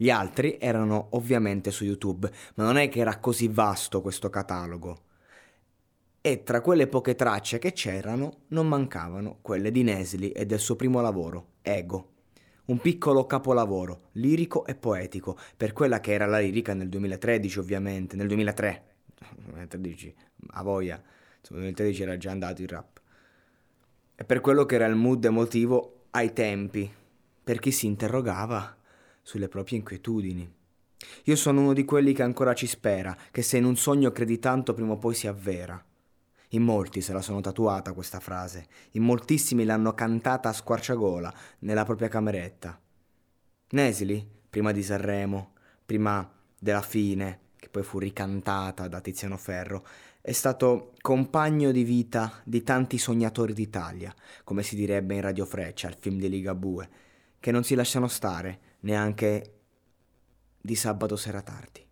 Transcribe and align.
Gli 0.00 0.10
altri 0.10 0.58
erano 0.60 1.08
ovviamente 1.10 1.72
su 1.72 1.82
YouTube, 1.82 2.30
ma 2.54 2.62
non 2.62 2.76
è 2.76 2.88
che 2.88 3.00
era 3.00 3.18
così 3.18 3.48
vasto 3.48 4.00
questo 4.00 4.30
catalogo. 4.30 5.06
E 6.20 6.44
tra 6.44 6.60
quelle 6.60 6.86
poche 6.86 7.16
tracce 7.16 7.58
che 7.58 7.72
c'erano 7.72 8.42
non 8.48 8.68
mancavano 8.68 9.38
quelle 9.42 9.72
di 9.72 9.82
Nesli 9.82 10.30
e 10.30 10.46
del 10.46 10.60
suo 10.60 10.76
primo 10.76 11.00
lavoro, 11.00 11.54
Ego. 11.62 12.12
Un 12.66 12.78
piccolo 12.78 13.26
capolavoro, 13.26 14.10
lirico 14.12 14.64
e 14.66 14.76
poetico, 14.76 15.36
per 15.56 15.72
quella 15.72 15.98
che 15.98 16.12
era 16.12 16.26
la 16.26 16.38
lirica 16.38 16.74
nel 16.74 16.88
2013 16.88 17.58
ovviamente, 17.58 18.14
nel 18.14 18.28
2003. 18.28 18.84
2013, 19.34 20.14
a 20.50 20.62
voglia, 20.62 20.94
nel 20.94 21.60
2013 21.60 22.02
era 22.02 22.16
già 22.16 22.30
andato 22.30 22.62
il 22.62 22.68
rap. 22.68 23.00
E 24.14 24.22
per 24.22 24.40
quello 24.40 24.64
che 24.64 24.76
era 24.76 24.86
il 24.86 24.94
mood 24.94 25.24
emotivo 25.24 26.04
ai 26.10 26.32
tempi, 26.32 26.88
per 27.42 27.58
chi 27.58 27.72
si 27.72 27.86
interrogava 27.86 28.77
sulle 29.28 29.48
proprie 29.48 29.76
inquietudini. 29.76 30.50
Io 31.24 31.36
sono 31.36 31.60
uno 31.60 31.74
di 31.74 31.84
quelli 31.84 32.14
che 32.14 32.22
ancora 32.22 32.54
ci 32.54 32.66
spera, 32.66 33.14
che 33.30 33.42
se 33.42 33.58
in 33.58 33.66
un 33.66 33.76
sogno 33.76 34.10
credi 34.10 34.38
tanto 34.38 34.72
prima 34.72 34.92
o 34.92 34.96
poi 34.96 35.14
si 35.14 35.26
avvera. 35.26 35.84
In 36.52 36.62
molti 36.62 37.02
se 37.02 37.12
la 37.12 37.20
sono 37.20 37.42
tatuata 37.42 37.92
questa 37.92 38.20
frase, 38.20 38.66
in 38.92 39.02
moltissimi 39.02 39.66
l'hanno 39.66 39.92
cantata 39.92 40.48
a 40.48 40.54
squarciagola 40.54 41.34
nella 41.58 41.84
propria 41.84 42.08
cameretta. 42.08 42.80
Nesili, 43.72 44.26
prima 44.48 44.72
di 44.72 44.82
Sanremo, 44.82 45.52
prima 45.84 46.26
della 46.58 46.80
fine, 46.80 47.40
che 47.56 47.68
poi 47.68 47.82
fu 47.82 47.98
ricantata 47.98 48.88
da 48.88 49.02
Tiziano 49.02 49.36
Ferro, 49.36 49.86
è 50.22 50.32
stato 50.32 50.94
compagno 51.02 51.70
di 51.70 51.82
vita 51.82 52.40
di 52.44 52.62
tanti 52.62 52.96
sognatori 52.96 53.52
d'Italia, 53.52 54.14
come 54.42 54.62
si 54.62 54.74
direbbe 54.74 55.16
in 55.16 55.20
Radio 55.20 55.44
Freccia, 55.44 55.88
il 55.88 55.98
film 56.00 56.18
di 56.18 56.30
Ligabue, 56.30 56.88
che 57.40 57.50
non 57.50 57.64
si 57.64 57.74
lasciano 57.74 58.08
stare 58.08 58.76
neanche 58.80 59.54
di 60.60 60.74
sabato 60.74 61.16
sera 61.16 61.42
tardi. 61.42 61.86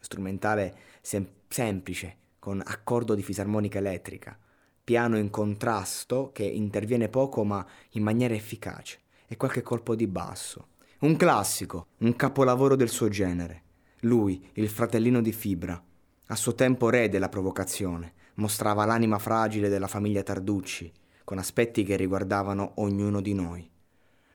Strumentale 0.00 0.76
sem- 1.00 1.28
semplice, 1.48 2.16
con 2.38 2.62
accordo 2.64 3.14
di 3.14 3.22
fisarmonica 3.22 3.78
elettrica, 3.78 4.38
piano 4.82 5.18
in 5.18 5.30
contrasto 5.30 6.30
che 6.32 6.44
interviene 6.44 7.08
poco 7.08 7.44
ma 7.44 7.64
in 7.90 8.02
maniera 8.02 8.34
efficace, 8.34 9.00
e 9.26 9.36
qualche 9.36 9.62
colpo 9.62 9.94
di 9.94 10.06
basso. 10.06 10.68
Un 11.00 11.16
classico, 11.16 11.88
un 11.98 12.16
capolavoro 12.16 12.76
del 12.76 12.88
suo 12.88 13.08
genere. 13.08 13.62
Lui, 14.00 14.50
il 14.54 14.68
fratellino 14.68 15.20
di 15.20 15.32
Fibra, 15.32 15.80
a 16.26 16.36
suo 16.36 16.54
tempo 16.54 16.88
re 16.88 17.08
della 17.08 17.28
provocazione, 17.28 18.14
mostrava 18.34 18.84
l'anima 18.84 19.18
fragile 19.18 19.68
della 19.68 19.86
famiglia 19.86 20.22
Tarducci, 20.22 20.92
con 21.24 21.38
aspetti 21.38 21.84
che 21.84 21.96
riguardavano 21.96 22.72
ognuno 22.76 23.20
di 23.20 23.34
noi. 23.34 23.69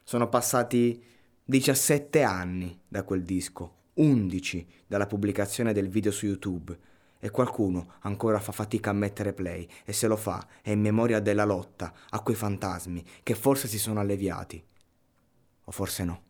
Sono 0.08 0.30
passati 0.30 1.04
17 1.44 2.22
anni 2.22 2.80
da 2.88 3.02
quel 3.02 3.24
disco, 3.24 3.86
11 3.94 4.68
dalla 4.86 5.08
pubblicazione 5.08 5.74
del 5.74 5.90
video 5.90 6.12
su 6.12 6.28
YouTube 6.28 6.78
e 7.18 7.32
qualcuno 7.32 7.94
ancora 8.02 8.40
fa 8.40 8.52
fatica 8.52 8.92
a 8.92 8.94
mettere 8.94 9.34
play 9.34 9.68
e 9.84 9.94
se 9.94 10.06
lo 10.06 10.16
fa 10.16 10.46
è 10.62 10.70
in 10.70 10.80
memoria 10.80 11.20
della 11.20 11.44
lotta 11.44 11.92
a 12.10 12.20
quei 12.20 12.36
fantasmi 12.36 13.04
che 13.24 13.34
forse 13.34 13.68
si 13.68 13.80
sono 13.80 14.00
alleviati. 14.00 14.64
O 15.64 15.72
forse 15.72 16.04
no. 16.04 16.25